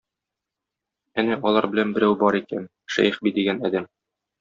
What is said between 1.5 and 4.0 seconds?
алар белән берәү бар икән, Шәехби дигән адәм.